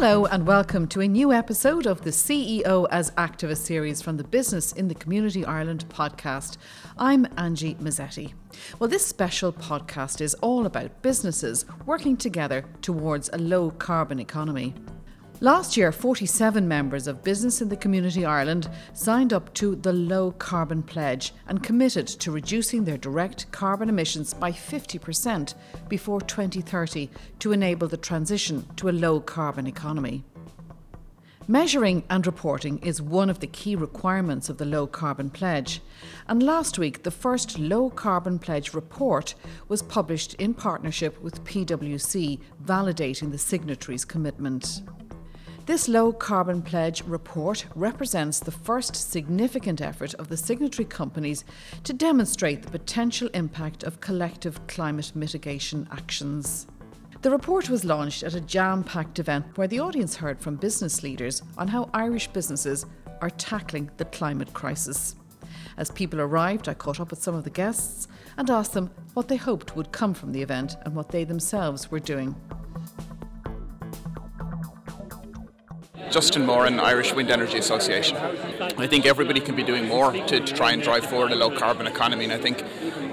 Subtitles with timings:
[0.00, 4.22] Hello, and welcome to a new episode of the CEO as Activist series from the
[4.22, 6.56] Business in the Community Ireland podcast.
[6.96, 8.32] I'm Angie Mazzetti.
[8.78, 14.72] Well, this special podcast is all about businesses working together towards a low carbon economy.
[15.40, 20.32] Last year, 47 members of Business in the Community Ireland signed up to the Low
[20.32, 25.54] Carbon Pledge and committed to reducing their direct carbon emissions by 50%
[25.88, 27.08] before 2030
[27.38, 30.24] to enable the transition to a low carbon economy.
[31.46, 35.80] Measuring and reporting is one of the key requirements of the Low Carbon Pledge.
[36.26, 39.36] And last week, the first Low Carbon Pledge report
[39.68, 44.82] was published in partnership with PwC, validating the signatories' commitment.
[45.68, 51.44] This low carbon pledge report represents the first significant effort of the signatory companies
[51.84, 56.68] to demonstrate the potential impact of collective climate mitigation actions.
[57.20, 61.02] The report was launched at a jam packed event where the audience heard from business
[61.02, 62.86] leaders on how Irish businesses
[63.20, 65.16] are tackling the climate crisis.
[65.76, 68.08] As people arrived, I caught up with some of the guests
[68.38, 71.90] and asked them what they hoped would come from the event and what they themselves
[71.90, 72.34] were doing.
[76.10, 78.16] Justin Moran, Irish Wind Energy Association.
[78.78, 81.50] I think everybody can be doing more to, to, try and drive forward a low
[81.50, 82.64] carbon economy, and I think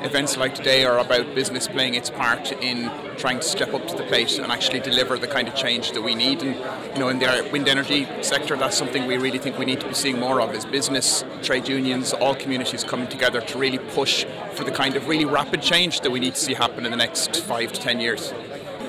[0.06, 3.96] events like today are about business playing its part in trying to step up to
[3.96, 6.42] the plate and actually deliver the kind of change that we need.
[6.42, 6.56] And
[6.94, 9.88] you know, in the wind energy sector, that's something we really think we need to
[9.88, 14.26] be seeing more of: is business, trade unions, all communities coming together to really push
[14.54, 16.98] for the kind of really rapid change that we need to see happen in the
[16.98, 18.34] next five to ten years.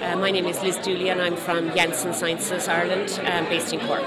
[0.06, 3.80] Uh, my name is Liz Dooley and I'm from Janssen Sciences Ireland, um, based in
[3.80, 4.04] Cork.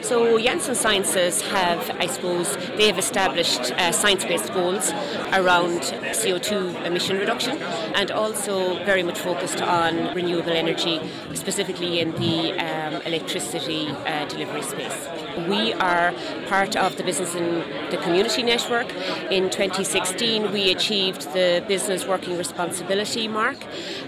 [0.00, 4.92] So Janssen Sciences have, I suppose, they have established uh, science-based goals
[5.32, 5.80] around
[6.14, 7.60] CO2 emission reduction
[7.96, 11.00] and also very much focused on renewable energy,
[11.34, 12.52] specifically in the
[12.94, 15.08] um, electricity uh, delivery space.
[15.48, 16.12] We are
[16.48, 18.92] part of the Business in the Community Network.
[19.30, 23.56] In 2016, we achieved the Business Working Responsibly mark,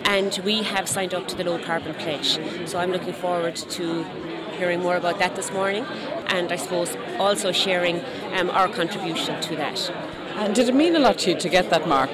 [0.04, 2.38] and we have signed up to the Low Carbon Pledge.
[2.68, 4.04] So I'm looking forward to
[4.58, 5.84] hearing more about that this morning,
[6.26, 8.02] and I suppose also sharing
[8.34, 9.90] um, our contribution to that.
[10.36, 12.10] And did it mean a lot to you to get that mark?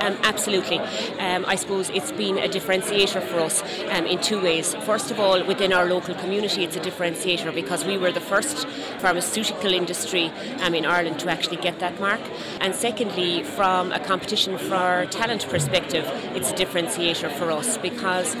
[0.00, 0.78] Um, absolutely.
[0.78, 4.74] Um, I suppose it's been a differentiator for us um, in two ways.
[4.74, 8.66] First of all, within our local community, it's a differentiator because we were the first
[8.98, 10.30] pharmaceutical industry
[10.60, 12.20] um, in Ireland to actually get that mark.
[12.60, 18.34] And secondly, from a competition for talent perspective, it's a differentiator for us because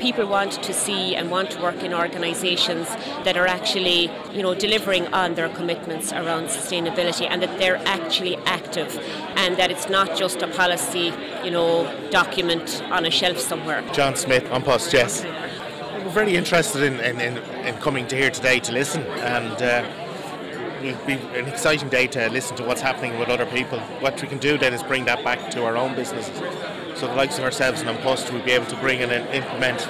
[0.00, 2.88] people want to see and want to work in organisations
[3.24, 8.36] that are actually, you know, delivering on their commitments around sustainability and that they're actually
[8.44, 8.98] active
[9.36, 11.12] and that it's not just a policy,
[11.44, 13.82] you know, document on a shelf somewhere.
[13.92, 15.24] John Smith An Post, yes.
[16.04, 19.84] We're very interested in, in, in, in coming to here today to listen and uh,
[20.82, 23.80] it'll be an exciting day to listen to what's happening with other people.
[24.00, 26.40] What we can do then is bring that back to our own businesses.
[26.96, 29.28] So the likes of ourselves and An Post will be able to bring in and
[29.34, 29.86] implement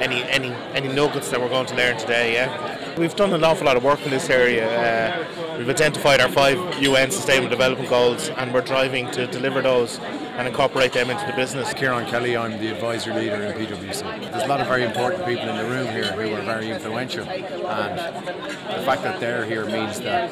[0.00, 2.34] any any any nuggets that we're going to learn today.
[2.34, 4.66] Yeah, we've done an awful lot of work in this area.
[4.68, 9.98] Uh, we've identified our five UN Sustainable Development Goals, and we're driving to deliver those
[9.98, 11.72] and incorporate them into the business.
[11.74, 14.30] Kieran Kelly, I'm the advisor leader in PwC.
[14.30, 17.28] There's a lot of very important people in the room here who are very influential,
[17.28, 20.30] and the fact that they're here means that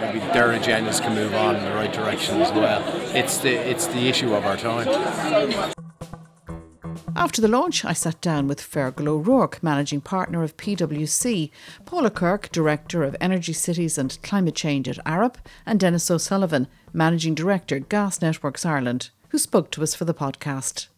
[0.00, 2.82] maybe their agendas can move on in the right direction as well.
[3.14, 5.72] It's the it's the issue of our time.
[7.16, 11.50] After the launch, I sat down with Fergal O'Rourke, managing partner of PwC,
[11.84, 17.36] Paula Kirk, director of Energy Cities and Climate Change at Arup, and Denis O'Sullivan, managing
[17.36, 20.88] director, Gas Networks Ireland, who spoke to us for the podcast.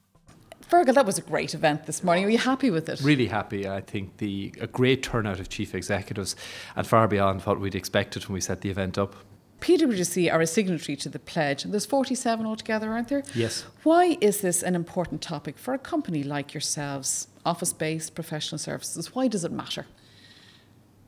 [0.71, 2.25] Fergal, that was a great event this morning.
[2.25, 3.00] Are you happy with it?
[3.03, 3.69] Really happy.
[3.69, 6.34] I think the a great turnout of chief executives
[6.75, 9.15] and far beyond what we'd expected when we set the event up.
[9.60, 13.22] PwC are a signatory to the pledge, and there's 47 altogether, aren't there?
[13.34, 13.64] Yes.
[13.82, 19.14] Why is this an important topic for a company like yourselves, office based professional services?
[19.14, 19.86] Why does it matter?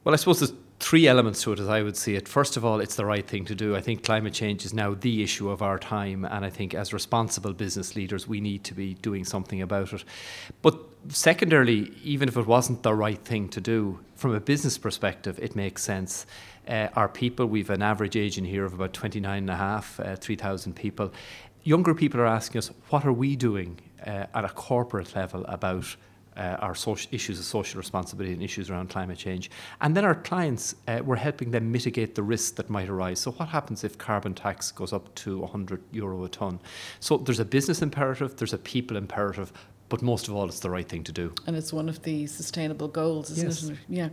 [0.04, 0.52] Well, I suppose there's
[0.88, 2.26] three elements to it as I would see it.
[2.26, 3.76] First of all, it's the right thing to do.
[3.76, 6.94] I think climate change is now the issue of our time, and I think as
[6.94, 10.02] responsible business leaders, we need to be doing something about it.
[10.62, 15.38] But secondarily, even if it wasn't the right thing to do, from a business perspective,
[15.42, 16.24] it makes sense.
[16.66, 20.00] Uh, our people, we've an average age in here of about 29 and a half,
[20.00, 21.12] uh, 3,000 people.
[21.64, 25.96] Younger people are asking us, what are we doing uh, at a corporate level about
[26.38, 29.50] uh, our social issues of social responsibility and issues around climate change.
[29.80, 33.20] And then our clients, uh, we're helping them mitigate the risks that might arise.
[33.20, 36.60] So, what happens if carbon tax goes up to 100 euro a tonne?
[37.00, 39.52] So, there's a business imperative, there's a people imperative.
[39.88, 41.32] But most of all, it's the right thing to do.
[41.46, 43.64] And it's one of the sustainable goals, isn't yes.
[43.64, 43.76] it?
[43.88, 44.08] Yeah.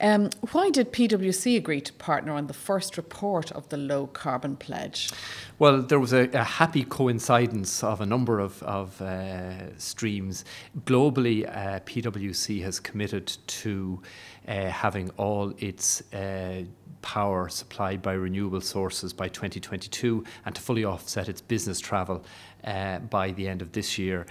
[0.00, 4.56] Um, why did PwC agree to partner on the first report of the low carbon
[4.56, 5.10] pledge?
[5.58, 10.44] Well, there was a, a happy coincidence of a number of, of uh, streams.
[10.84, 14.02] Globally, uh, PwC has committed to
[14.46, 16.64] uh, having all its uh,
[17.04, 22.24] power supplied by renewable sources by 2022 and to fully offset its business travel
[22.64, 24.26] uh, by the end of this year.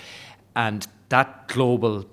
[0.55, 2.05] And that global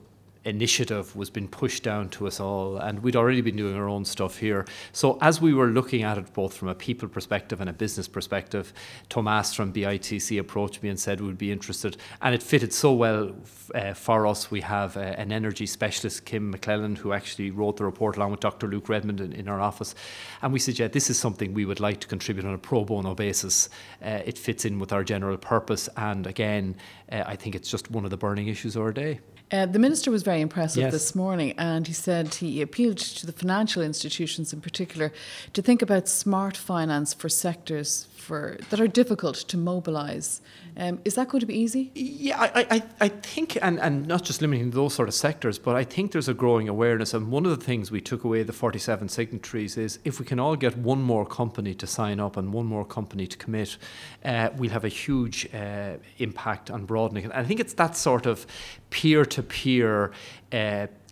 [0.44, 4.04] initiative was being pushed down to us all, and we'd already been doing our own
[4.04, 4.66] stuff here.
[4.92, 8.08] So, as we were looking at it both from a people perspective and a business
[8.08, 8.72] perspective,
[9.08, 13.34] Tomas from BITC approached me and said we'd be interested, and it fitted so well
[13.74, 14.50] uh, for us.
[14.50, 18.40] We have uh, an energy specialist, Kim McClellan, who actually wrote the report along with
[18.40, 18.66] Dr.
[18.66, 19.94] Luke Redmond in, in, our office,
[20.40, 22.84] and we said, yeah, this is something we would like to contribute on a pro
[22.84, 23.68] bono basis.
[24.02, 26.76] Uh, it fits in with our general purpose, and again,
[27.12, 29.20] uh, I think it's just one of the burning issues of our day.
[29.52, 30.92] Uh, the minister was very impressive yes.
[30.92, 35.12] this morning, and he said he appealed to the financial institutions in particular
[35.52, 40.40] to think about smart finance for sectors for that are difficult to mobilise.
[40.76, 41.90] Um, is that going to be easy?
[41.94, 45.74] Yeah, I, I, I think, and, and not just limiting those sort of sectors, but
[45.74, 47.12] I think there's a growing awareness.
[47.12, 50.38] And one of the things we took away the 47 signatories is if we can
[50.38, 53.76] all get one more company to sign up and one more company to commit,
[54.24, 57.24] uh, we'll have a huge uh, impact on broadening.
[57.24, 58.46] And I think it's that sort of
[58.90, 60.12] peer to peer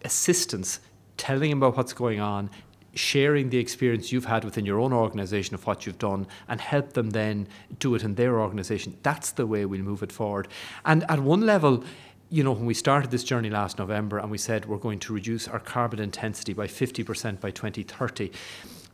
[0.05, 0.81] assistance
[1.17, 2.51] telling them about what's going on,
[2.95, 6.93] sharing the experience you've had within your own organization of what you've done and help
[6.95, 7.47] them then
[7.79, 8.97] do it in their organization.
[9.03, 10.49] That's the way we'll move it forward.
[10.85, 11.85] And at one level,
[12.31, 15.13] you know, when we started this journey last November and we said we're going to
[15.13, 18.31] reduce our carbon intensity by 50% by 2030,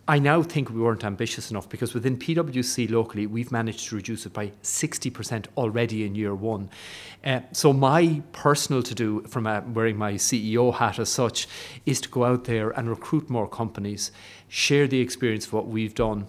[0.07, 4.27] I now think we weren't ambitious enough because within PwC locally, we've managed to reduce
[4.27, 6.69] it by 60% already in year one.
[7.25, 11.49] Uh, so, my personal to do from uh, wearing my CEO hat as such
[11.87, 14.13] is to go out there and recruit more companies,
[14.47, 16.27] share the experience of what we've done,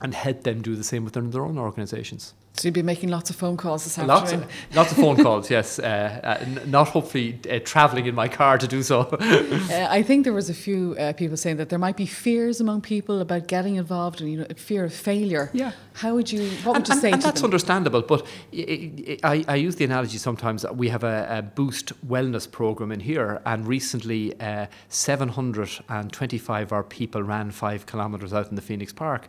[0.00, 2.34] and help them do the same within their own organisations.
[2.54, 4.44] So you'll be making lots of phone calls this lots afternoon.
[4.44, 5.78] Of, lots of phone calls, yes.
[5.78, 9.18] Uh, uh, not hopefully uh, travelling in my car to do so.
[9.72, 12.60] Uh, I think there was a few uh, people saying that there might be fears
[12.60, 15.50] among people about getting involved and you know fear of failure.
[15.52, 15.72] Yeah.
[15.94, 16.50] How would you?
[16.64, 17.08] What would and, you say?
[17.08, 17.48] And, and to that's them?
[17.48, 18.02] understandable.
[18.02, 20.66] But I, I, use the analogy sometimes.
[20.72, 26.82] We have a, a Boost wellness program in here, and recently uh, 725 of our
[26.82, 29.28] people ran five kilometres out in the Phoenix Park.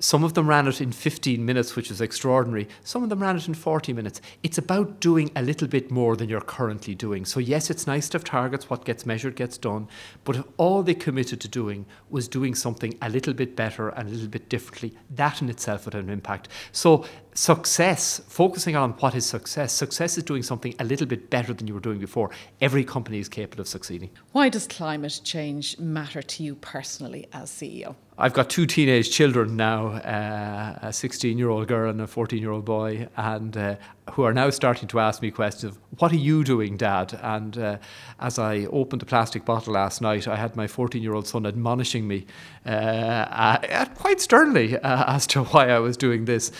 [0.00, 2.68] Some of them ran it in 15 minutes, which is extraordinary.
[2.82, 4.20] Some of them ran it in 40 minutes.
[4.42, 7.24] It's about doing a little bit more than you're currently doing.
[7.24, 8.68] So, yes, it's nice to have targets.
[8.68, 9.86] What gets measured gets done.
[10.24, 14.08] But if all they committed to doing was doing something a little bit better and
[14.08, 16.48] a little bit differently, that in itself would have an impact.
[16.72, 17.04] So,
[17.34, 21.68] success, focusing on what is success, success is doing something a little bit better than
[21.68, 22.30] you were doing before.
[22.60, 24.10] Every company is capable of succeeding.
[24.32, 27.94] Why does climate change matter to you personally as CEO?
[28.16, 32.40] I've got two teenage children now, uh, a 16 year old girl and a 14
[32.40, 33.74] year old boy, and uh,
[34.12, 37.18] who are now starting to ask me questions of, What are you doing, Dad?
[37.20, 37.78] And uh,
[38.20, 41.44] as I opened the plastic bottle last night, I had my 14 year old son
[41.44, 42.26] admonishing me
[42.64, 46.52] uh, quite sternly uh, as to why I was doing this.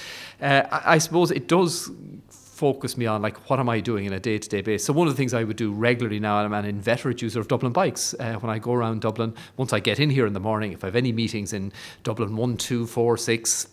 [0.43, 1.89] Uh, I, I suppose it does
[2.65, 4.87] focus me on like what am I doing in a day to day basis.
[4.87, 7.47] So one of the things I would do regularly now, I'm an inveterate user of
[7.47, 8.15] Dublin bikes.
[8.19, 10.83] Uh, when I go around Dublin, once I get in here in the morning, if
[10.83, 11.73] I have any meetings in
[12.05, 13.69] Dublin one, two, four, six,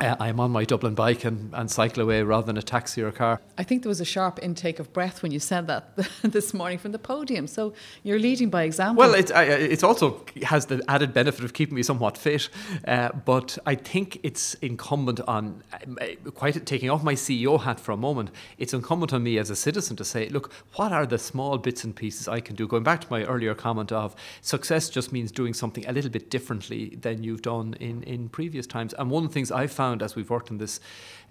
[0.00, 3.08] uh, I'm on my Dublin bike and, and cycle away rather than a taxi or
[3.08, 3.40] a car.
[3.56, 6.78] I think there was a sharp intake of breath when you said that this morning
[6.78, 7.46] from the podium.
[7.46, 9.00] So you're leading by example.
[9.00, 12.48] Well, it it's also has the added benefit of keeping me somewhat fit.
[12.86, 17.92] Uh, but I think it's incumbent on, uh, quite taking off my CEO hat for
[17.92, 21.18] a moment, it's incumbent on me as a citizen to say, look, what are the
[21.18, 22.66] small bits and pieces I can do?
[22.66, 26.30] Going back to my earlier comment of success just means doing something a little bit
[26.30, 28.94] differently than you've done in, in previous times.
[28.94, 30.80] And one of the things I've found found as we've worked on this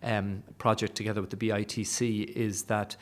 [0.03, 2.95] um, project together with the BITC is that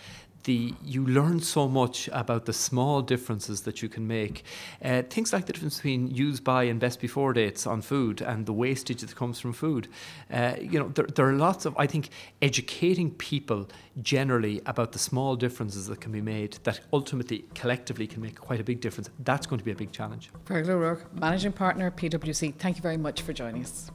[0.43, 4.43] the, you learn so much about the small differences that you can make.
[4.83, 8.45] Uh, things like the difference between use by and best before dates on food and
[8.45, 9.87] the wastage that comes from food.
[10.31, 12.09] Uh, you know, there, there, are lots of, I think,
[12.43, 13.67] educating people
[14.03, 18.59] generally about the small differences that can be made that ultimately, collectively, can make quite
[18.59, 19.09] a big difference.
[19.19, 20.29] That's going to be a big challenge.
[20.51, 23.89] O'Rourke, Managing Partner, PwC, thank you very much for joining us.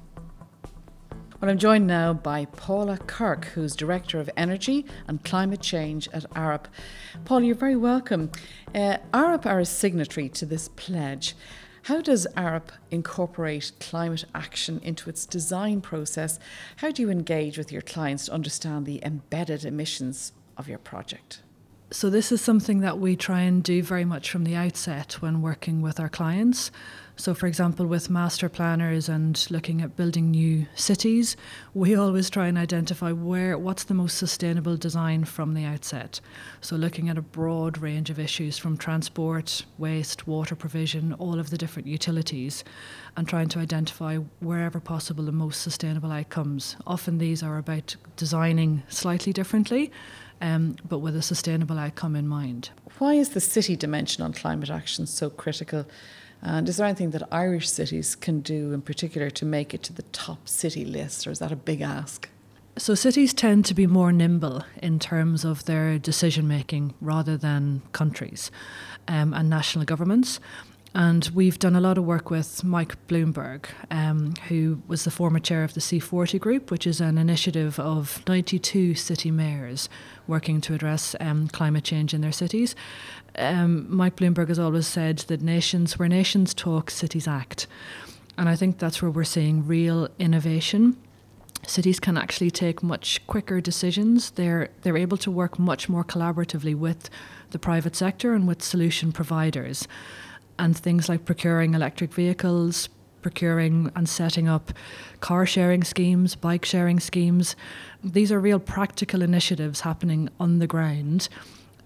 [1.41, 6.29] Well, I'm joined now by Paula Kirk, who's Director of Energy and Climate Change at
[6.33, 6.67] Arup.
[7.25, 8.31] Paula, you're very welcome.
[8.75, 11.35] Uh, Arup are a signatory to this pledge.
[11.85, 16.39] How does Arup incorporate climate action into its design process?
[16.77, 21.41] How do you engage with your clients to understand the embedded emissions of your project?
[21.91, 25.41] So, this is something that we try and do very much from the outset when
[25.41, 26.71] working with our clients.
[27.21, 31.37] So, for example, with master planners and looking at building new cities,
[31.75, 36.23] we always try and identify where what's the most sustainable design from the outset.
[36.63, 41.51] So, looking at a broad range of issues from transport, waste, water provision, all of
[41.51, 42.65] the different utilities,
[43.19, 46.77] and trying to identify wherever possible the most sustainable outcomes.
[46.87, 49.93] Often these are about designing slightly differently
[50.41, 52.71] um, but with a sustainable outcome in mind.
[52.99, 55.85] Why is the city dimension on climate action so critical?
[56.43, 59.93] And is there anything that Irish cities can do in particular to make it to
[59.93, 62.29] the top city list, or is that a big ask?
[62.79, 67.83] So, cities tend to be more nimble in terms of their decision making rather than
[67.93, 68.51] countries
[69.07, 70.41] um, and national governments.
[70.95, 75.39] And we've done a lot of work with Mike Bloomberg, um, who was the former
[75.39, 79.89] chair of the C40 Group, which is an initiative of 92 city mayors
[80.27, 82.75] working to address um, climate change in their cities.
[83.39, 87.69] Um, Mike Bloomberg has always said that nations, where nations talk, cities act.
[88.37, 90.97] And I think that's where we're seeing real innovation.
[91.69, 94.31] Cities can actually take much quicker decisions.
[94.31, 97.11] They're, they're able to work much more collaboratively with
[97.51, 99.87] the private sector and with solution providers
[100.61, 102.89] and things like procuring electric vehicles,
[103.23, 104.73] procuring and setting up
[105.21, 107.57] car sharing schemes, bike sharing schemes.
[108.05, 111.29] These are real practical initiatives happening on the ground.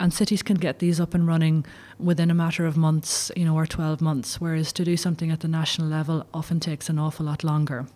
[0.00, 1.64] And cities can get these up and running
[2.00, 5.40] within a matter of months, you know, or 12 months, whereas to do something at
[5.40, 7.87] the national level often takes an awful lot longer.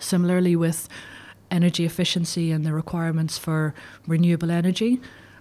[0.00, 0.88] Similarly, with
[1.52, 3.74] energy efficiency and the requirements for
[4.08, 5.00] renewable energy,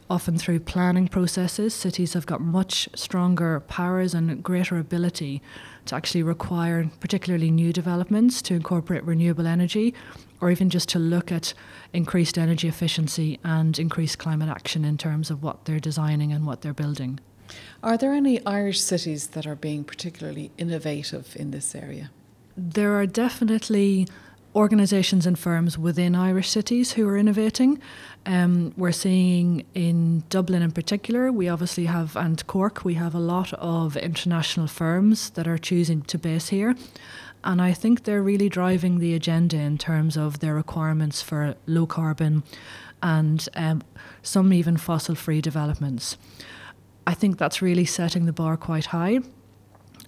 [0.10, 5.42] often through planning processes, cities have got much stronger powers and greater ability
[5.86, 9.94] to actually require, particularly new developments, to incorporate renewable energy
[10.42, 11.54] or even just to look at
[11.94, 16.62] increased energy efficiency and increased climate action in terms of what they're designing and what
[16.62, 17.20] they're building.
[17.84, 22.12] Are there any Irish cities that are being particularly innovative in this area?
[22.56, 24.08] There are definitely
[24.56, 27.80] organisations and firms within Irish cities who are innovating.
[28.26, 33.20] Um, we're seeing in Dublin in particular, we obviously have, and Cork, we have a
[33.20, 36.76] lot of international firms that are choosing to base here.
[37.44, 41.86] And I think they're really driving the agenda in terms of their requirements for low
[41.86, 42.44] carbon
[43.02, 43.82] and um,
[44.22, 46.18] some even fossil free developments.
[47.08, 49.20] I think that's really setting the bar quite high.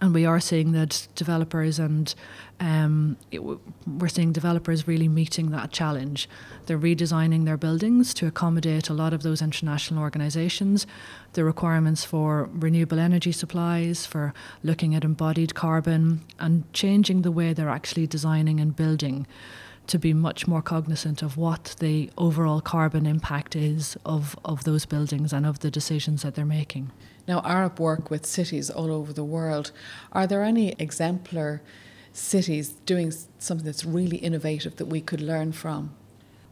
[0.02, 2.14] And we are seeing that developers and
[2.60, 6.28] um, it, we're seeing developers really meeting that challenge.
[6.66, 10.88] They're redesigning their buildings to accommodate a lot of those international organisations,
[11.34, 17.54] the requirements for renewable energy supplies, for looking at embodied carbon, and changing the way
[17.54, 19.28] they're actually designing and building
[19.88, 24.86] to be much more cognizant of what the overall carbon impact is of, of those
[24.86, 26.92] buildings and of the decisions that they're making.
[27.28, 29.72] Now, Arup work with cities all over the world.
[30.12, 31.62] Are there any exemplar
[32.14, 35.96] cities doing something that's really innovative that we could learn from?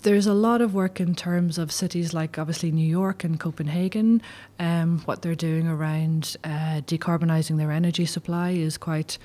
[0.01, 4.21] There's a lot of work in terms of cities like obviously New York and Copenhagen.
[4.57, 9.17] Um, what they're doing around uh, decarbonising their energy supply is quite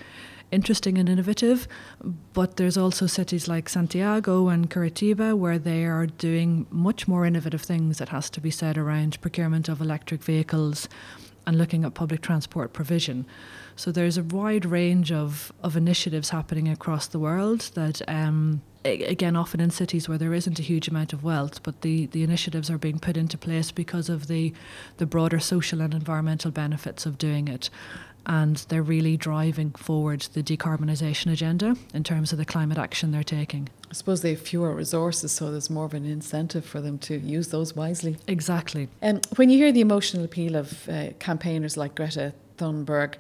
[0.50, 1.68] interesting and innovative.
[2.32, 7.62] But there's also cities like Santiago and Curitiba where they are doing much more innovative
[7.62, 10.88] things that has to be said around procurement of electric vehicles
[11.46, 13.26] and looking at public transport provision.
[13.76, 19.34] So there's a wide range of, of initiatives happening across the world that, um, again,
[19.34, 22.70] often in cities where there isn't a huge amount of wealth, but the, the initiatives
[22.70, 24.52] are being put into place because of the,
[24.98, 27.68] the broader social and environmental benefits of doing it.
[28.26, 33.22] And they're really driving forward the decarbonisation agenda in terms of the climate action they're
[33.22, 33.68] taking.
[33.90, 37.18] I suppose they have fewer resources, so there's more of an incentive for them to
[37.18, 38.16] use those wisely.
[38.26, 38.88] Exactly.
[39.00, 43.14] And um, when you hear the emotional appeal of uh, campaigners like Greta Thunberg,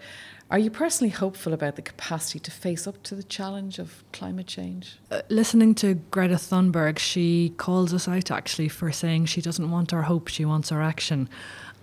[0.50, 4.46] are you personally hopeful about the capacity to face up to the challenge of climate
[4.46, 4.98] change?
[5.10, 9.92] Uh, listening to Greta Thunberg, she calls us out actually for saying she doesn't want
[9.92, 11.28] our hope, she wants our action.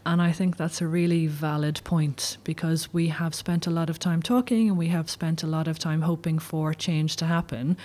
[0.05, 3.99] And I think that's a really valid point because we have spent a lot of
[3.99, 7.77] time talking and we have spent a lot of time hoping for change to happen.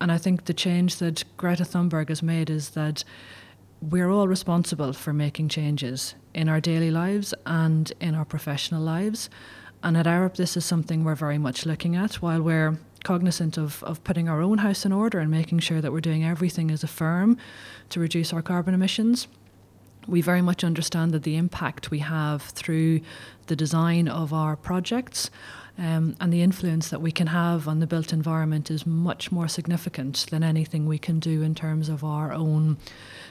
[0.00, 3.02] And I think the change that Greta Thunberg has made is that
[3.80, 9.28] we're all responsible for making changes in our daily lives and in our professional lives.
[9.82, 13.82] And at Arup, this is something we're very much looking at while we're cognizant of,
[13.82, 16.84] of putting our own house in order and making sure that we're doing everything as
[16.84, 17.36] a firm
[17.88, 19.26] to reduce our carbon emissions.
[20.06, 23.00] We very much understand that the impact we have through
[23.46, 25.30] the design of our projects
[25.78, 29.48] Um, and the influence that we can have on the built environment is much more
[29.48, 32.76] significant than anything we can do in terms of our own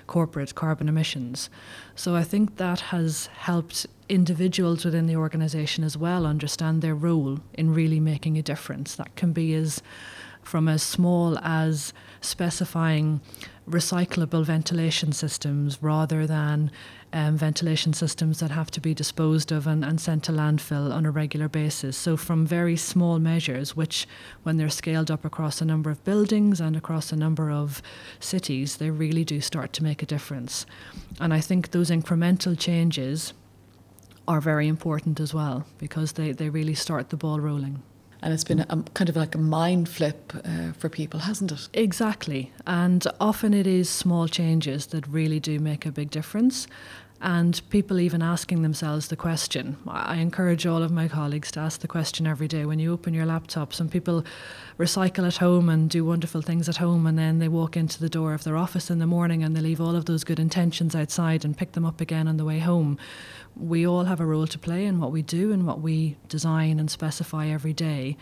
[0.08, 1.50] corporate carbon emissions.
[1.96, 7.40] So I think that has helped individuals within the organisation as well understand their role
[7.54, 8.96] in really making a difference.
[8.96, 9.82] That can be as
[10.42, 13.22] from as small as specifying
[13.72, 16.72] recyclable ventilation systems rather than
[17.14, 21.06] um, ventilation systems that have to be disposed of and, and sent to landfill on
[21.06, 21.98] a regular basis.
[21.98, 24.08] So, from very small measures, which,
[24.44, 27.82] when they're scaled up across a number of buildings and across a number of
[28.20, 30.66] cities, they really do start to make a difference.
[31.20, 33.34] And I think those incremental changes
[34.28, 37.82] are very important as well because they, they really start the ball rolling
[38.22, 41.70] and it's been a, kind of like a mind flip uh, for people, hasn't it?
[41.74, 42.52] Exactly.
[42.68, 46.68] And often it is small changes that really do make a big difference
[47.22, 49.78] and people even asking themselves the question.
[49.88, 53.14] I encourage all of my colleagues to ask the question every day when you open
[53.14, 53.74] your laptop.
[53.74, 54.26] Some people
[54.80, 58.10] recycle at home and do wonderful things at home, and then they walk into the
[58.10, 60.96] door of their office in the morning and they leave all of those good intentions
[60.96, 62.98] outside and pick them up again on the way home.
[63.56, 66.80] We all have a role to play in what we do and what we design
[66.80, 68.18] and specify every day.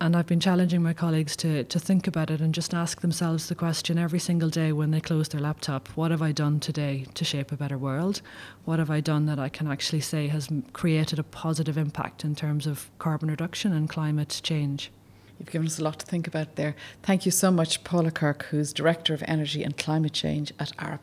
[0.00, 3.48] And I've been challenging my colleagues to, to think about it and just ask themselves
[3.48, 7.06] the question every single day when they close their laptop what have I done today
[7.14, 8.22] to shape a better world?
[8.64, 12.36] What have I done that I can actually say has created a positive impact in
[12.36, 14.92] terms of carbon reduction and climate change?
[15.36, 16.76] You've given us a lot to think about there.
[17.02, 21.02] Thank you so much, Paula Kirk, who's Director of Energy and Climate Change at Arup.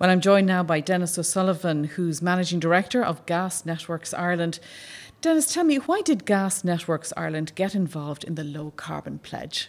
[0.00, 4.58] Well, I'm joined now by Denis O'Sullivan, who's Managing Director of Gas Networks Ireland.
[5.20, 9.68] Denis, tell me, why did Gas Networks Ireland get involved in the low carbon pledge?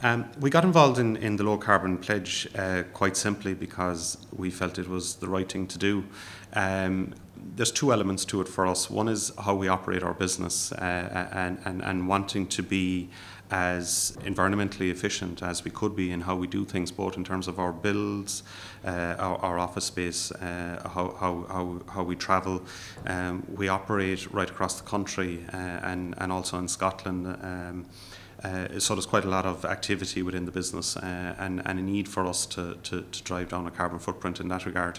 [0.00, 4.48] Um, we got involved in, in the low carbon pledge uh, quite simply because we
[4.48, 6.04] felt it was the right thing to do.
[6.52, 7.14] Um,
[7.56, 8.88] there's two elements to it for us.
[8.88, 13.10] One is how we operate our business uh, and, and, and wanting to be
[13.50, 17.48] as environmentally efficient as we could be in how we do things, both in terms
[17.48, 18.42] of our builds,
[18.84, 22.62] uh, our, our, office space, uh, how, how, how, how, we travel.
[23.06, 27.26] Um, we operate right across the country uh, and, and also in Scotland.
[27.26, 27.86] Um,
[28.42, 31.82] uh, so there's quite a lot of activity within the business uh, and, and a
[31.82, 34.98] need for us to, to, to drive down a carbon footprint in that regard.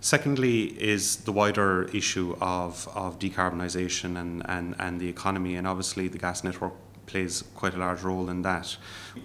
[0.00, 6.08] Secondly, is the wider issue of, of decarbonisation and, and, and the economy, and obviously
[6.08, 6.72] the gas network
[7.06, 8.76] plays quite a large role in that.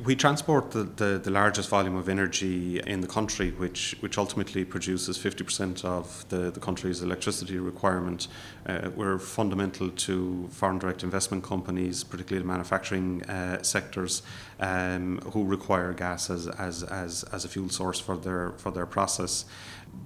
[0.04, 4.66] We transport the, the, the, largest volume of energy in the country, which, which ultimately
[4.66, 8.28] produces 50% of the, the country's electricity requirement.
[8.66, 14.24] Uh, we're fundamental to foreign direct investment companies, particularly the manufacturing uh, sectors,
[14.60, 18.86] um, who require gas as, as, as, as a fuel source for their, for their
[18.86, 19.46] process.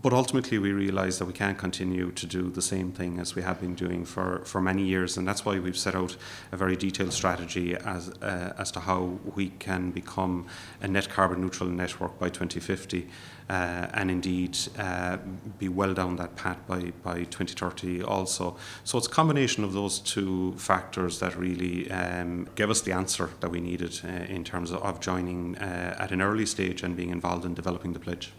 [0.01, 3.41] But ultimately, we realise that we can't continue to do the same thing as we
[3.43, 6.15] have been doing for, for many years, and that's why we've set out
[6.51, 10.45] a very detailed strategy as, uh, as to how we can become
[10.81, 13.07] a net carbon neutral network by 2050.
[13.49, 15.17] Uh, and indeed uh,
[15.59, 18.55] be well down that path by, by 2030 also.
[18.85, 23.29] So it's a combination of those two factors that really um, gave us the answer
[23.41, 26.95] that we needed uh, in terms of, of joining uh, at an early stage and
[26.95, 28.31] being involved in developing the pledge.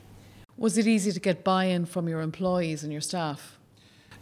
[0.57, 3.59] Was it easy to get buy in from your employees and your staff?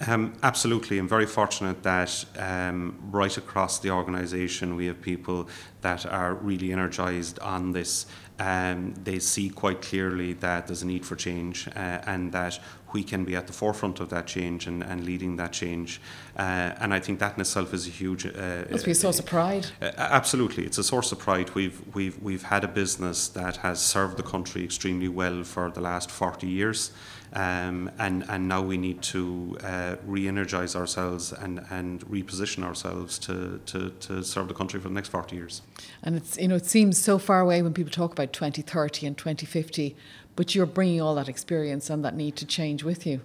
[0.06, 0.98] Um, absolutely.
[0.98, 5.48] I'm very fortunate that um, right across the organisation we have people
[5.82, 8.06] that are really energised on this.
[8.40, 12.58] Um, they see quite clearly that there's a need for change uh, and that
[12.94, 16.00] we can be at the forefront of that change and, and leading that change.
[16.38, 18.24] Uh, and I think that in itself is a huge.
[18.24, 19.66] Uh, Must be a source of pride.
[19.82, 21.54] Uh, absolutely, it's a source of pride.
[21.54, 25.82] We've we've we've had a business that has served the country extremely well for the
[25.82, 26.92] last forty years.
[27.32, 33.60] Um, and and now we need to uh, re-energize ourselves and, and reposition ourselves to,
[33.66, 35.62] to, to serve the country for the next 40 years.
[36.02, 39.16] And it's you know it seems so far away when people talk about 2030 and
[39.16, 39.96] 2050,
[40.36, 43.20] but you're bringing all that experience and that need to change with you.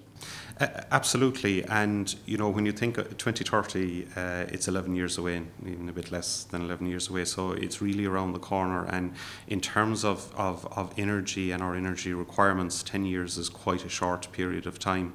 [0.58, 5.90] Uh, absolutely, and you know when you think 2030, uh, it's 11 years away, even
[5.90, 7.26] a bit less than 11 years away.
[7.26, 8.86] So it's really around the corner.
[8.86, 9.16] And
[9.48, 13.90] in terms of, of, of energy and our energy requirements, 10 years is quite a
[13.90, 15.14] short period of time.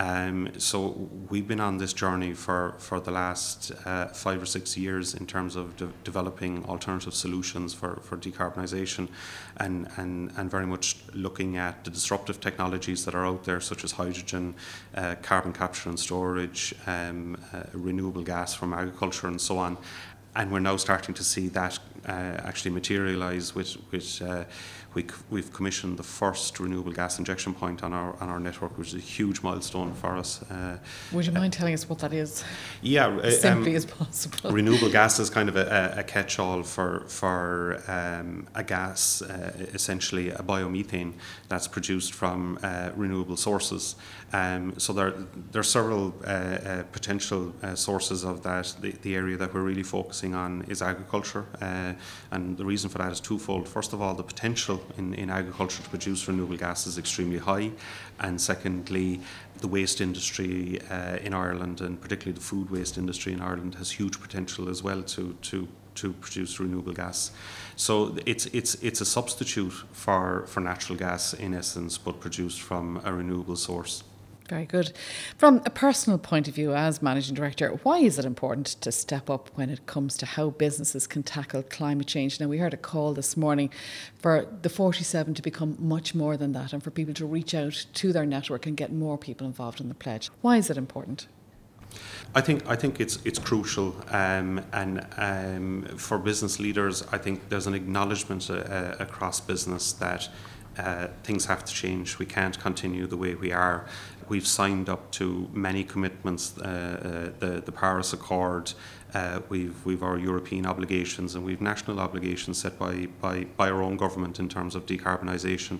[0.00, 4.76] Um, so we've been on this journey for, for the last uh, five or six
[4.76, 9.08] years in terms of de- developing alternative solutions for, for decarbonisation
[9.56, 13.82] and, and, and very much looking at the disruptive technologies that are out there, such
[13.82, 14.54] as hydrogen,
[14.94, 19.76] uh, carbon capture and storage, um, uh, renewable gas from agriculture, and so on
[20.38, 24.44] and we're now starting to see that uh, actually materialise with, with uh,
[24.94, 28.88] we, we've commissioned the first renewable gas injection point on our on our network, which
[28.88, 30.42] is a huge milestone for us.
[30.50, 30.78] Uh,
[31.12, 32.42] Would you mind telling us what that is?
[32.80, 34.50] Yeah, as simply um, as possible.
[34.50, 40.30] Renewable gas is kind of a, a catch-all for for um, a gas, uh, essentially
[40.30, 41.12] a biomethane
[41.48, 43.96] that's produced from uh, renewable sources.
[44.32, 45.14] Um, so there,
[45.52, 48.74] there are several uh, uh, potential uh, sources of that.
[48.80, 51.94] The, the, area that we're really focusing on is agriculture, uh,
[52.30, 53.66] and the reason for that is twofold.
[53.66, 57.70] First of all, the potential in, in agriculture to produce renewable gas is extremely high,
[58.20, 59.20] and secondly,
[59.60, 63.90] the waste industry uh, in Ireland, and particularly the food waste industry in Ireland, has
[63.90, 67.30] huge potential as well to to to produce renewable gas.
[67.76, 73.00] So it's it's it's a substitute for for natural gas in essence, but produced from
[73.04, 74.04] a renewable source.
[74.48, 74.92] Very good.
[75.36, 79.28] From a personal point of view, as managing director, why is it important to step
[79.28, 82.40] up when it comes to how businesses can tackle climate change?
[82.40, 83.70] Now, we heard a call this morning
[84.18, 87.84] for the 47 to become much more than that and for people to reach out
[87.92, 90.30] to their network and get more people involved in the pledge.
[90.40, 91.26] Why is it important?
[92.34, 97.48] I think I think it's it's crucial, um, and um, for business leaders, I think
[97.48, 100.28] there's an acknowledgement uh, across business that
[100.78, 102.18] uh, things have to change.
[102.18, 103.86] We can't continue the way we are.
[104.28, 108.72] We've signed up to many commitments, uh, uh, the, the Paris Accord,
[109.14, 113.82] uh, we've, we've our European obligations and we've national obligations set by, by, by our
[113.82, 115.78] own government in terms of decarbonisation.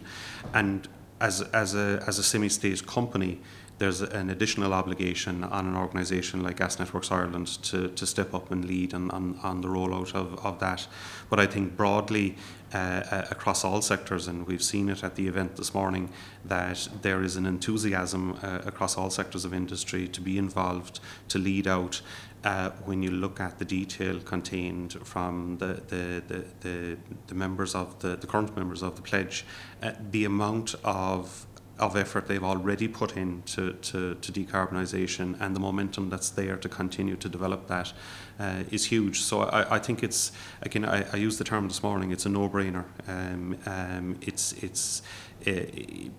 [0.55, 0.89] And
[1.21, 3.41] as, as a, as a semi state company,
[3.79, 8.51] there's an additional obligation on an organisation like Gas Networks Ireland to, to step up
[8.51, 10.87] and lead on, on, on the rollout of, of that.
[11.31, 12.37] But I think broadly
[12.75, 16.11] uh, uh, across all sectors, and we've seen it at the event this morning,
[16.45, 21.39] that there is an enthusiasm uh, across all sectors of industry to be involved, to
[21.39, 22.03] lead out.
[22.45, 27.75] Uh, when you look at the detail contained from the, the, the, the, the members
[27.75, 29.45] of the, the current members of the pledge,
[29.83, 31.48] uh, the amount of
[31.79, 36.57] of effort they've already put in to, to, to decarbonisation and the momentum that's there
[36.57, 37.93] to continue to develop that
[38.41, 39.21] uh, is huge.
[39.21, 42.29] So I, I think it's, again, I, I used the term this morning, it's a
[42.29, 42.85] no brainer.
[43.07, 45.03] Um, um, it's, it's
[45.47, 45.53] uh,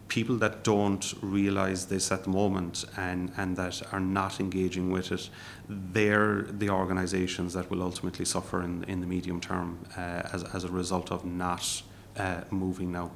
[0.08, 5.12] people that don't realise this at the moment and, and that are not engaging with
[5.12, 5.30] it,
[5.68, 10.64] they're the organisations that will ultimately suffer in, in the medium term uh, as, as
[10.64, 11.82] a result of not
[12.18, 13.12] uh, moving now.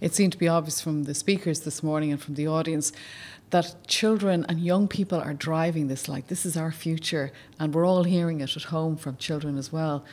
[0.00, 2.92] It seemed to be obvious from the speakers this morning and from the audience
[3.50, 7.86] that children and young people are driving this like this is our future and we're
[7.86, 10.04] all hearing it at home from children as well.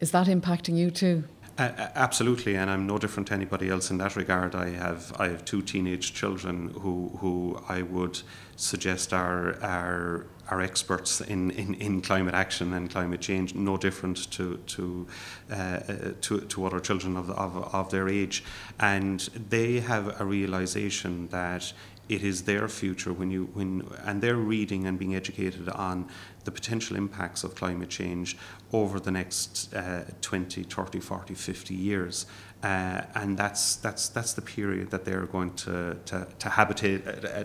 [0.00, 1.24] Is that impacting you too?
[1.58, 4.54] Uh, absolutely, and I'm no different to anybody else in that regard.
[4.54, 8.22] I have I have two teenage children who who I would
[8.56, 14.30] suggest are are are experts in, in, in climate action and climate change, no different
[14.32, 15.06] to to
[15.50, 15.78] uh,
[16.20, 18.44] to, to other children of, of of their age,
[18.78, 21.72] and they have a realization that
[22.10, 26.08] it is their future when you when and they're reading and being educated on
[26.44, 28.36] the potential impacts of climate change
[28.72, 32.26] over the next uh, 20 30 40 50 years
[32.62, 37.44] uh, and that's that's that's the period that they're going to to, to habitate uh,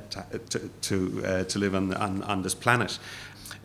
[0.49, 2.99] to to, uh, to live on, on on this planet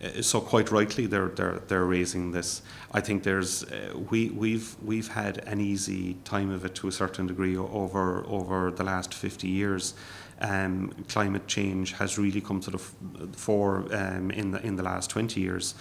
[0.03, 2.63] uh, so quite rightly they're they're they're raising this.
[2.93, 6.93] I think there's uh, we we've we've had an easy time of it to a
[6.93, 9.95] certain degree over over the last 50 years.
[10.43, 15.11] Um, climate change has really come to the fore um, in the in the last
[15.11, 15.75] 20 years,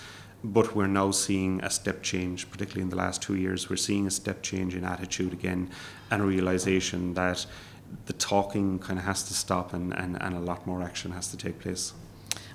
[0.43, 3.69] but we're now seeing a step change, particularly in the last two years.
[3.69, 5.69] We're seeing a step change in attitude again,
[6.09, 7.45] and a realization that
[8.05, 11.29] the talking kind of has to stop and, and, and a lot more action has
[11.31, 11.93] to take place.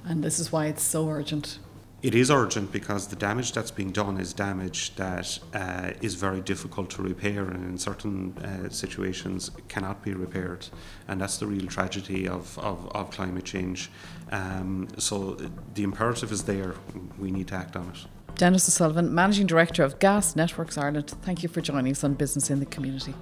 [0.05, 1.59] And this is why it's so urgent.
[2.05, 6.43] It is urgent because the damage that's being done is damage that uh, is very
[6.43, 10.67] difficult to repair and in certain uh, situations cannot be repaired.
[11.09, 13.91] And that's the real tragedy of, of, of climate change.
[14.31, 15.39] Um, so
[15.73, 16.75] the imperative is there,
[17.19, 18.37] we need to act on it.
[18.37, 22.51] Denis O'Sullivan, Managing Director of Gas Networks Ireland, thank you for joining us on Business
[22.51, 23.15] in the Community.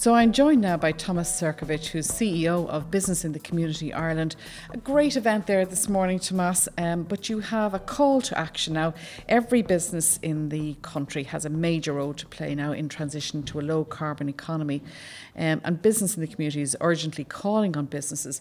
[0.00, 4.34] So I'm joined now by Thomas Sercovich, who's CEO of Business in the Community Ireland.
[4.70, 8.72] A great event there this morning, Thomas, um, but you have a call to action
[8.72, 8.94] now.
[9.28, 13.60] Every business in the country has a major role to play now in transition to
[13.60, 14.80] a low carbon economy,
[15.36, 18.40] um, and Business in the Community is urgently calling on businesses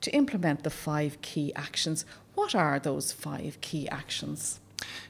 [0.00, 2.04] to implement the five key actions.
[2.34, 4.58] What are those five key actions?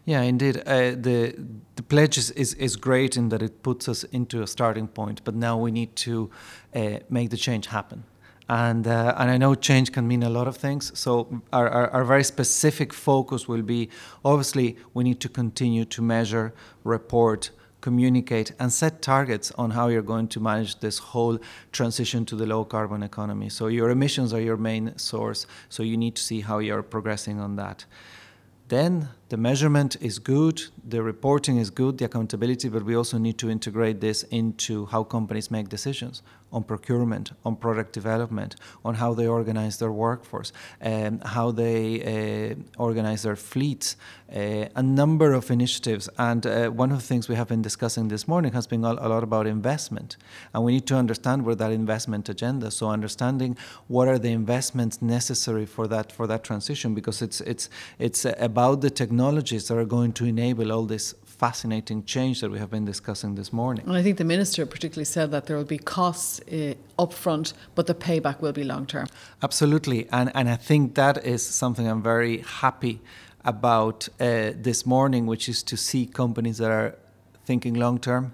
[0.04, 0.62] Yeah, indeed.
[0.66, 1.34] Uh, the
[1.74, 5.20] the pledge is, is, is, great in that it puts us into a starting point,
[5.24, 6.30] but now we need to
[6.74, 8.04] uh, make the change happen.
[8.48, 10.92] and uh, and I know change can mean a lot of things.
[10.94, 13.88] So our, our, our, very specific focus will be
[14.24, 16.52] obviously we need to continue to measure,
[16.84, 17.50] report,
[17.80, 21.38] communicate, and set targets on how you're going to manage this whole
[21.72, 23.48] transition to the low carbon economy.
[23.48, 25.46] So your emissions are your main source.
[25.68, 27.84] So you need to see how you're progressing on that.
[28.68, 33.38] Then the measurement is good, the reporting is good, the accountability, but we also need
[33.38, 39.12] to integrate this into how companies make decisions on procurement, on product development, on how
[39.12, 43.96] they organize their workforce, um, how they uh, organize their fleets,
[44.34, 46.08] uh, a number of initiatives.
[46.18, 48.92] And uh, one of the things we have been discussing this morning has been a
[48.92, 50.16] lot about investment.
[50.54, 52.70] And we need to understand where that investment agenda.
[52.70, 53.56] So understanding
[53.88, 58.82] what are the investments necessary for that for that transition, because it's it's it's about
[58.82, 62.70] the technology technologies that are going to enable all this fascinating change that we have
[62.70, 63.84] been discussing this morning.
[63.86, 67.86] And I think the minister particularly said that there will be costs uh, upfront, but
[67.86, 69.06] the payback will be long term.
[69.42, 73.00] Absolutely, and and I think that is something I'm very happy
[73.44, 76.94] about uh, this morning, which is to see companies that are
[77.46, 78.32] thinking long term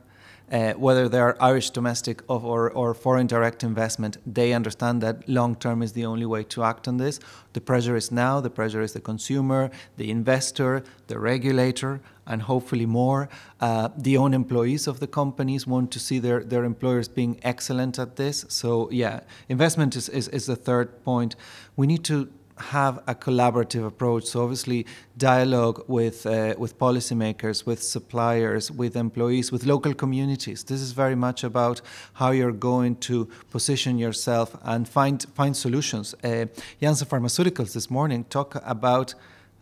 [0.53, 5.83] uh, whether they're Irish domestic or, or foreign direct investment, they understand that long term
[5.83, 7.19] is the only way to act on this.
[7.55, 12.87] The pressure is now, the pressure is the consumer, the investor, the regulator, and hopefully
[12.87, 13.29] more.
[13.61, 17.99] Uh, the own employees of the companies want to see their, their employers being excellent
[17.99, 18.45] at this.
[18.49, 21.35] So, yeah, investment is, is, is the third point.
[21.77, 22.29] We need to
[22.63, 24.25] have a collaborative approach.
[24.25, 30.65] So obviously, dialogue with uh, with policymakers, with suppliers, with employees, with local communities.
[30.65, 31.81] This is very much about
[32.15, 36.15] how you're going to position yourself and find find solutions.
[36.25, 36.47] Uh,
[36.81, 39.15] Janssen Pharmaceuticals this morning talk about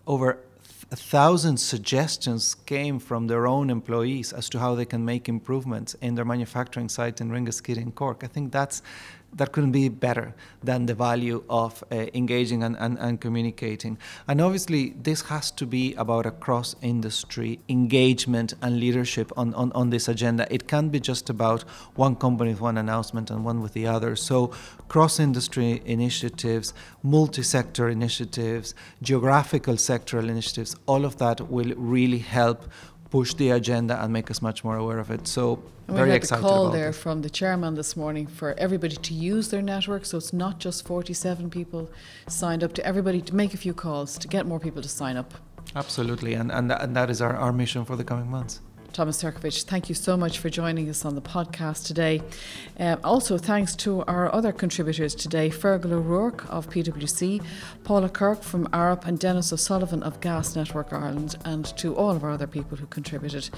[0.07, 0.39] over
[0.93, 5.95] a thousand suggestions came from their own employees as to how they can make improvements
[6.01, 8.25] in their manufacturing site in Ringaskiddy in Cork.
[8.25, 8.83] I think that's
[9.35, 13.97] that couldn't be better than the value of uh, engaging and, and, and, communicating.
[14.27, 19.73] And obviously, this has to be about a cross industry engagement and leadership on, on,
[19.73, 20.47] on this agenda.
[20.53, 21.63] It can't be just about
[21.95, 24.17] one company with one announcement and one with the other.
[24.17, 24.49] So,
[24.89, 32.69] cross industry initiatives, multi sector initiatives, geographical sectoral initiatives, all of that will really help
[33.11, 35.27] push the agenda and make us much more aware of it.
[35.27, 36.95] So and very we had a call there it.
[36.95, 40.05] from the chairman this morning for everybody to use their network.
[40.05, 41.91] So it's not just 47 people
[42.29, 45.17] signed up, to everybody to make a few calls to get more people to sign
[45.17, 45.35] up.
[45.77, 48.61] Absolutely, and, and, and that is our, our mission for the coming months.
[48.93, 52.23] Thomas Sercovich, thank you so much for joining us on the podcast today.
[52.79, 57.43] Uh, also, thanks to our other contributors today Fergal O'Rourke of PwC,
[57.85, 62.25] Paula Kirk from Arup, and Denis O'Sullivan of Gas Network Ireland, and to all of
[62.25, 63.49] our other people who contributed.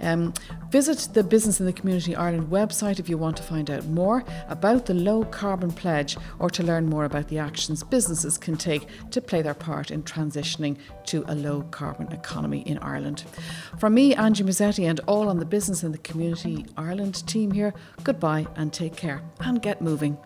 [0.00, 0.34] Um,
[0.70, 4.24] visit the Business in the Community Ireland website if you want to find out more
[4.48, 8.86] about the low carbon pledge or to learn more about the actions businesses can take
[9.10, 10.76] to play their part in transitioning
[11.06, 13.24] to a low carbon economy in Ireland.
[13.78, 17.72] From me, Angie Mazzetti, and all on the Business and the Community Ireland team here,
[18.04, 20.18] goodbye and take care and get moving.